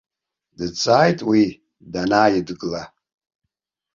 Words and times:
Дҵааит 0.57 1.19
уи 1.29 1.43
данааидгыла. 1.91 2.83